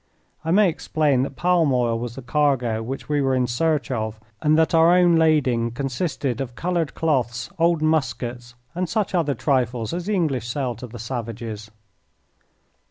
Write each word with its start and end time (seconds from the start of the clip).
I 0.43 0.49
may 0.49 0.67
explain 0.67 1.21
that 1.21 1.35
palm 1.35 1.71
oil 1.71 1.99
was 1.99 2.15
the 2.15 2.23
cargo 2.23 2.81
which 2.81 3.07
we 3.07 3.21
were 3.21 3.35
in 3.35 3.45
search 3.45 3.91
of, 3.91 4.19
and 4.41 4.57
that 4.57 4.73
our 4.73 4.95
own 4.97 5.15
lading 5.17 5.69
consisted 5.73 6.41
of 6.41 6.55
coloured 6.55 6.95
cloths, 6.95 7.51
old 7.59 7.83
muskets, 7.83 8.55
and 8.73 8.89
such 8.89 9.13
other 9.13 9.35
trifles 9.35 9.93
as 9.93 10.07
the 10.07 10.15
English 10.15 10.47
sell 10.49 10.73
to 10.73 10.87
the 10.87 10.97
savages. 10.97 11.69